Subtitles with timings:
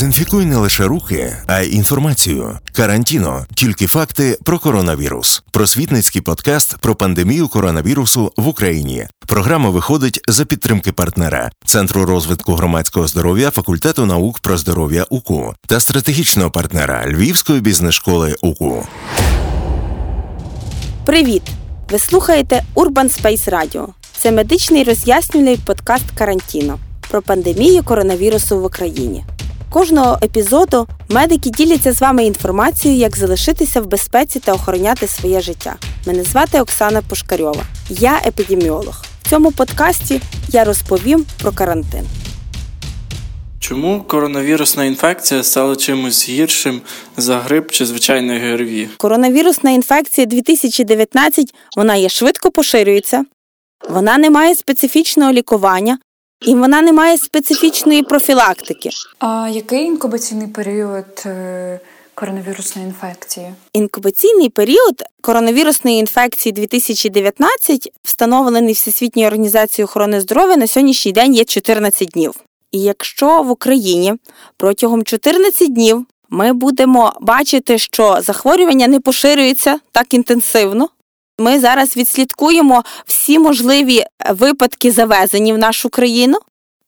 [0.00, 2.58] Дезінфікуй не лише руки, а й інформацію.
[2.72, 5.42] Карантіно тільки факти про коронавірус.
[5.50, 9.06] Просвітницький подкаст про пандемію коронавірусу в Україні.
[9.26, 15.80] Програма виходить за підтримки партнера Центру розвитку громадського здоров'я факультету наук про здоров'я УКУ та
[15.80, 18.86] стратегічного партнера Львівської бізнес-школи УКУ.
[21.04, 21.42] Привіт!
[21.90, 23.86] Ви слухаєте Urban Space Radio.
[24.16, 26.78] Це медичний роз'яснювальний подкаст Карантіно
[27.10, 29.24] про пандемію коронавірусу в Україні.
[29.70, 35.76] Кожного епізоду медики діляться з вами інформацією, як залишитися в безпеці та охороняти своє життя.
[36.06, 37.64] Мене звати Оксана Пушкарьова.
[37.88, 39.04] Я епідеміолог.
[39.22, 42.06] В цьому подкасті я розповім про карантин.
[43.60, 46.80] Чому коронавірусна інфекція стала чимось гіршим
[47.16, 48.88] за грип чи звичайне ГРВІ?
[48.96, 53.24] Коронавірусна інфекція 2019 вона є швидко поширюється,
[53.90, 55.98] вона не має специфічного лікування
[56.46, 58.90] і вона не має специфічної профілактики.
[59.18, 61.80] А який інкубаційний період е,
[62.14, 63.54] коронавірусної інфекції?
[63.72, 72.08] Інкубаційний період коронавірусної інфекції 2019 встановлений Всесвітньою організацією охорони здоров'я на сьогоднішній день є 14
[72.08, 72.34] днів.
[72.72, 74.14] І якщо в Україні
[74.56, 80.88] протягом 14 днів ми будемо бачити, що захворювання не поширюється так інтенсивно,
[81.40, 86.38] ми зараз відслідкуємо всі можливі випадки завезені в нашу країну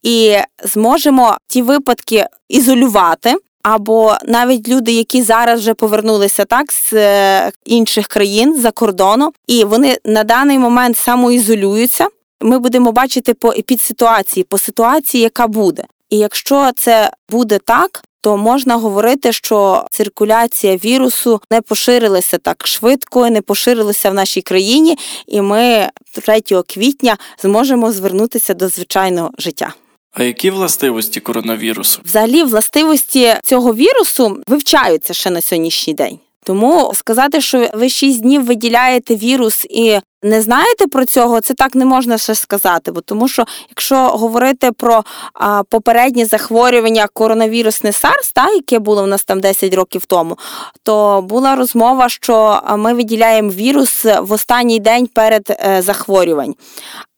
[0.02, 3.34] і зможемо ті випадки ізолювати.
[3.62, 9.64] Або навіть люди, які зараз вже повернулися так з е, інших країн за кордону, і
[9.64, 12.08] вони на даний момент самоізолюються.
[12.40, 15.84] Ми будемо бачити по епідситуації, по ситуації, яка буде.
[16.10, 23.30] І якщо це буде так, то можна говорити, що циркуляція вірусу не поширилася так швидко,
[23.30, 29.74] не поширилася в нашій країні, і ми 3 квітня зможемо звернутися до звичайного життя.
[30.12, 32.00] А які властивості коронавірусу?
[32.04, 36.18] Взагалі, властивості цього вірусу вивчаються ще на сьогоднішній день.
[36.44, 41.74] Тому сказати, що ви 6 днів виділяєте вірус і не знаєте про цього, це так
[41.74, 42.92] не можна ще сказати.
[42.92, 45.04] Бо тому, що якщо говорити про
[45.34, 50.38] а, попереднє захворювання коронавірусне SARS, та, яке було в нас там 10 років тому,
[50.82, 56.54] то була розмова, що ми виділяємо вірус в останній день перед е, захворювань.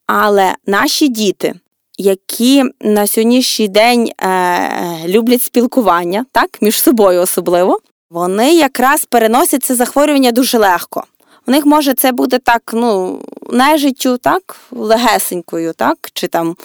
[0.07, 1.53] Але наші діти.
[1.97, 9.75] Які на сьогоднішній день е, люблять спілкування, так, між собою особливо, вони якраз переносять це
[9.75, 11.03] захворювання дуже легко.
[11.47, 16.55] У них може це бути так, ну, нежиттю, так, легесенькою, так, чи там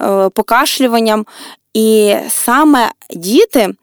[0.00, 1.26] е, покашлюванням.
[1.74, 3.74] І саме діти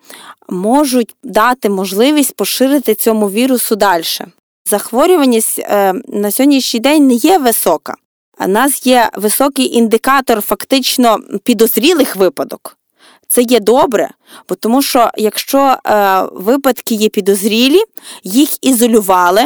[0.50, 4.04] можуть дати можливість поширити цьому вірусу далі.
[4.66, 7.96] Захворюваність е, на сьогоднішній день не є висока.
[8.40, 12.78] У нас є високий індикатор фактично підозрілих випадок.
[13.32, 14.10] Це є добре,
[14.50, 17.82] бо тому що якщо е, випадки є підозрілі,
[18.24, 19.42] їх ізолювали.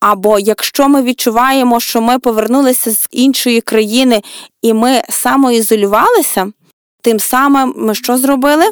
[0.00, 4.22] Або якщо ми відчуваємо, що ми повернулися з іншої країни
[4.62, 6.52] і ми самоізолювалися,
[7.02, 8.64] тим самим ми що зробили?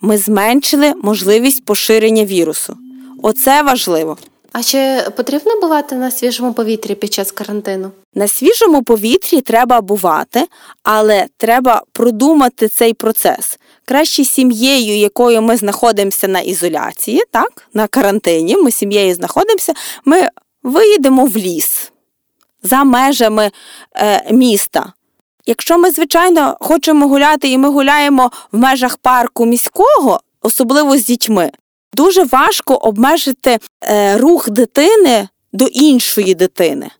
[0.00, 2.76] Ми зменшили можливість поширення вірусу.
[3.22, 4.16] Оце важливо.
[4.52, 7.90] А чи потрібно бувати на свіжому повітрі під час карантину?
[8.14, 10.46] На свіжому повітрі треба бувати,
[10.82, 13.58] але треба продумати цей процес.
[13.84, 19.72] Краще сім'єю, якою ми знаходимося на ізоляції, так, на карантині, ми сім'єю знаходимося,
[20.04, 20.28] ми
[20.62, 21.92] виїдемо в ліс
[22.62, 23.50] за межами
[23.96, 24.92] е, міста.
[25.46, 31.50] Якщо ми, звичайно, хочемо гуляти і ми гуляємо в межах парку міського, особливо з дітьми,
[31.94, 36.90] дуже важко обмежити е, рух дитини до іншої дитини.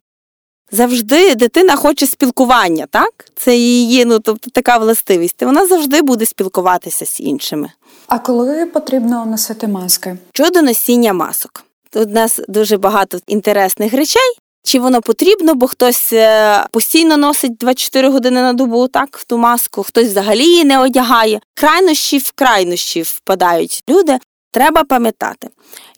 [0.70, 3.24] Завжди дитина хоче спілкування, так?
[3.36, 5.42] Це її ну, тобто така властивість.
[5.42, 7.70] Вона завжди буде спілкуватися з іншими.
[8.06, 10.16] А коли потрібно носити маски?
[10.32, 11.64] Щодо носіння масок.
[11.90, 14.36] Тут у нас дуже багато інтересних речей.
[14.64, 19.38] Чи воно потрібно, бо хтось е, постійно носить 24 години на добу, так, в ту
[19.38, 21.40] маску, хтось взагалі її не одягає.
[21.54, 24.18] Крайнощі в крайнощі впадають люди.
[24.52, 25.48] Треба пам'ятати,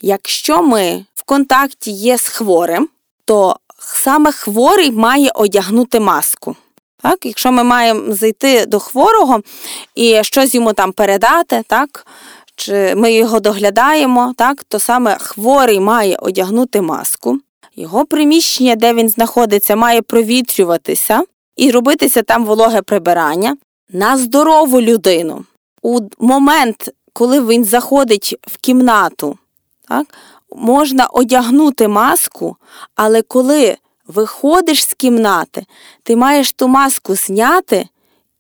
[0.03, 2.89] якщо ми в контакті є з хворим,
[3.25, 6.57] то саме хворий має одягнути маску.
[7.03, 7.27] Так?
[7.27, 9.41] Якщо ми маємо зайти до хворого
[9.95, 12.07] і щось йому там передати, так?
[12.57, 14.65] чи ми його доглядаємо, так?
[14.69, 17.41] то саме хворий має одягнути маску.
[17.77, 21.23] Його приміщення, де він знаходиться, має провітрюватися
[21.57, 23.57] і робитися там вологе прибирання
[23.93, 25.45] на здорову людину.
[25.83, 29.39] У момент, коли він заходить в кімнату,
[29.89, 30.07] так,
[30.57, 32.57] можна одягнути маску,
[32.95, 33.77] але коли
[34.07, 35.67] виходиш з кімнати,
[36.03, 37.89] ти маєш ту маску зняти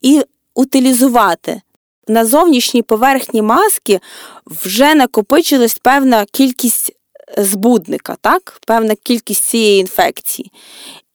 [0.01, 0.23] і
[0.55, 1.61] утилізувати.
[2.09, 4.01] на зовнішній поверхні маски
[4.47, 6.93] вже накопичилась певна кількість
[7.39, 8.61] збудника, так?
[8.67, 10.53] певна кількість цієї інфекції.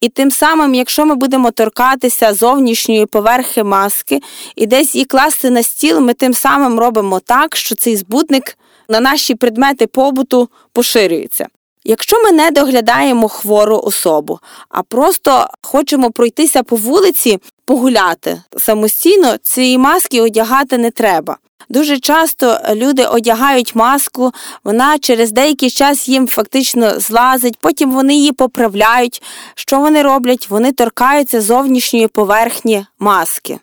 [0.02, 4.22] І тим самим, якщо ми будемо торкатися зовнішньої поверхи маски
[4.56, 8.58] і десь її класти на стіл, ми тим самим робимо так, що цей збудник
[8.90, 11.48] на наші предмети побуту поширюється.
[11.84, 19.78] Якщо ми не доглядаємо хвору особу, а просто хочемо пройтися по вулиці, погуляти самостійно, цієї
[19.78, 21.38] маски одягати не треба.
[21.70, 24.32] Дуже часто люди одягають маску,
[24.64, 29.22] вона через деякий час їм фактично злазить, потім вони її поправляють.
[29.56, 30.50] Що вони роблять?
[30.50, 33.60] Вони торкаються зовнішньої поверхні маски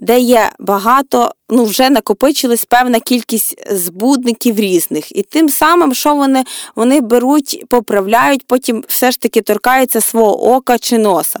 [0.00, 5.16] де є багато, ну вже накопичилась певна кількість збудників різних.
[5.16, 6.44] І тим самим, що вони
[6.76, 11.40] вони беруть, поправляють, потім все ж таки торкаються свого ока чи носа.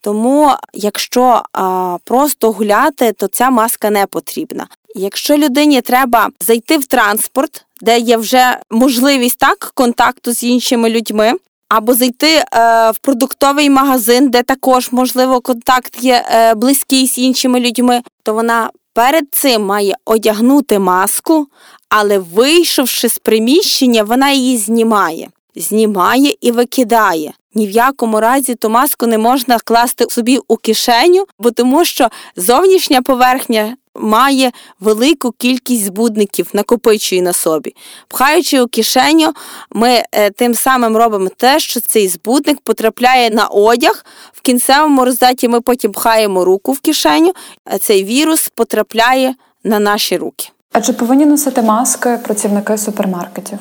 [0.00, 4.66] Тому, якщо а, просто гуляти, то ця маска не потрібна.
[4.94, 11.32] Якщо людині треба зайти в транспорт, де є вже можливість так контакту з іншими людьми,
[11.68, 12.44] або зайти е,
[12.90, 18.70] в продуктовий магазин, де також, можливо, контакт є е, близький з іншими людьми, то вона
[18.94, 21.46] перед цим має одягнути маску,
[21.88, 25.28] але вийшовши з приміщення, вона її знімає.
[25.56, 27.32] Знімає і викидає.
[27.54, 32.08] Ні в якому разі ту маску не можна класти собі у кишеню, бо тому що
[32.36, 37.74] зовнішня поверхня має велику кількість збудників, накопичує на собі.
[38.08, 39.32] Пхаючи у кишеню,
[39.70, 44.04] ми е, тим самим робимо те, що цей збудник потрапляє на одяг.
[44.32, 47.32] В кінцевому результаті ми потім пхаємо руку в кишеню,
[47.64, 50.48] а цей вірус потрапляє на наші руки.
[50.72, 53.58] А чи повинні носити маски працівники супермаркетів?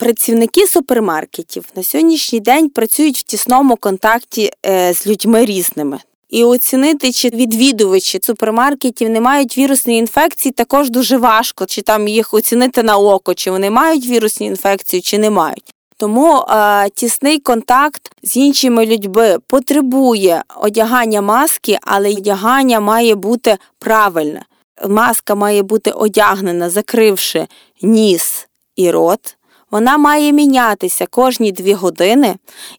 [0.00, 5.98] Працівники супермаркетів на сьогоднішній день працюють в тісному контакті е, з людьми різними.
[6.30, 12.34] І оцінити, чи відвідувачі супермаркетів не мають вірусної інфекції, також дуже важко, чи там їх
[12.34, 15.74] оцінити на око, чи вони мають вірусні інфекції, чи не мають.
[15.96, 24.42] Тому е, тісний контакт з іншими людьми потребує одягання маски, але одягання має бути правильне.
[24.88, 27.46] Маска має бути одягнена, закривши
[27.82, 29.36] ніс і рот.
[29.70, 32.36] Вона має мінятися кожні дві години,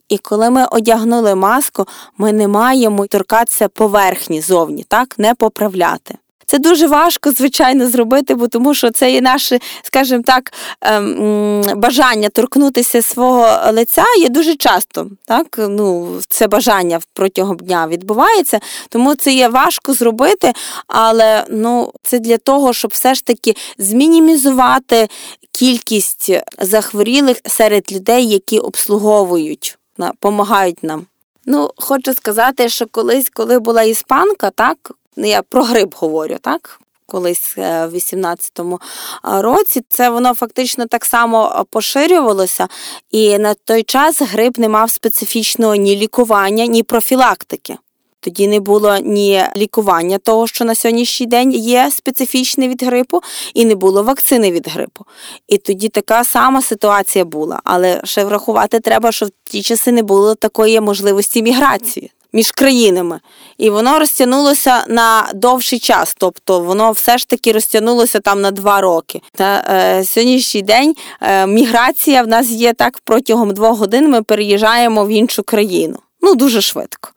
[0.10, 1.86] і коли ми одягнули маску,
[2.18, 6.18] ми не маємо торкатися поверхні зовні, так, не поправляти.
[6.52, 12.30] Це дуже важко, звичайно, зробити, бо тому що це є наше, скажімо так, ем, бажання
[12.30, 15.08] торкнутися свого лиця є дуже часто.
[15.26, 15.56] Так?
[15.70, 18.60] Ну, Це бажання протягом дня відбувається,
[18.90, 20.54] тому це є важко зробити,
[20.88, 25.10] але ну, це для того, щоб все ж таки змінімізувати
[25.52, 31.06] кількість захворілих серед людей, які обслуговують, допомагають нам.
[31.46, 36.80] Ну, хочу сказати, що колись, коли була іспанка, так, ну я про грип говорю, так?
[37.06, 38.80] Колись е, в 18-му
[39.24, 42.68] році це воно фактично так само поширювалося,
[43.12, 47.78] і на той час грип не мав специфічного ні лікування, ні профілактики.
[48.24, 53.22] Тоді не було ні лікування того, що на сьогоднішній день є специфічне від грипу,
[53.54, 55.06] і не було вакцини від грипу.
[55.48, 57.62] І тоді така сама ситуація була.
[57.64, 62.12] Але ще врахувати треба, що в ті часи не було такої можливості міграції.
[62.34, 63.20] Між країнами,
[63.58, 68.82] і воно розтягнулося на довший час, тобто воно все ж таки розтягнулося там на два
[68.82, 69.22] роки.
[69.40, 74.10] На е, сьогоднішній день е, міграція в нас є так протягом двох годин.
[74.10, 76.00] Ми переїжджаємо в іншу країну.
[76.22, 77.10] Ну дуже швидко.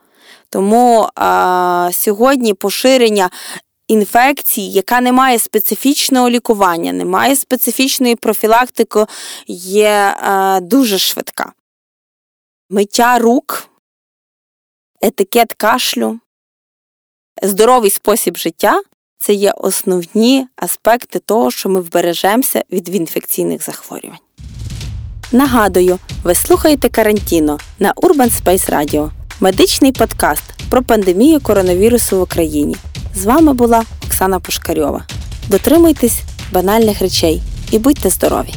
[0.50, 3.30] Тому а, сьогодні поширення
[3.88, 9.06] інфекції, яка не має специфічного лікування, не має специфічної профілактики,
[9.47, 11.52] є а, дуже швидка.
[12.71, 13.68] Миття рук,
[15.04, 16.18] етикет кашлю,
[17.42, 18.82] здоровий спосіб життя
[19.18, 24.18] це є основні аспекти того, що ми вбережемося від інфекційних захворювань.
[25.32, 32.76] Нагадую, ви слухаєте карантіно на Urban Space Radio медичний подкаст про пандемію коронавірусу в Україні.
[33.14, 35.06] З вами була Оксана Пушкарьова.
[35.49, 36.20] Дотримуйтесь
[36.52, 38.54] банальних речей і будьте здорові!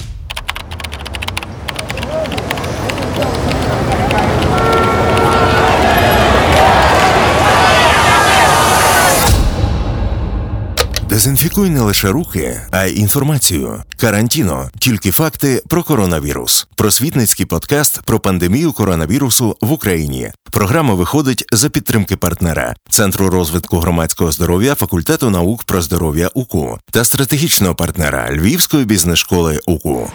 [11.18, 13.84] Дезінфікуй не лише руки, а й інформацію.
[14.00, 16.68] Карантіно тільки факти про коронавірус.
[16.76, 20.32] Просвітницький подкаст про пандемію коронавірусу в Україні.
[20.52, 27.04] Програма виходить за підтримки партнера Центру розвитку громадського здоров'я факультету наук про здоров'я УКУ та
[27.04, 30.12] стратегічного партнера Львівської бізнес школи УКУ.